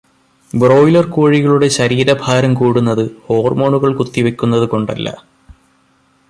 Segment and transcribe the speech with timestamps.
[0.53, 5.07] Broiler കോഴികളുടെ ശരീരഭാരം കൂടുന്നത് ഹോർമോണുകൾ കുത്തി വെക്കുന്നത് കൊണ്ടല്ല.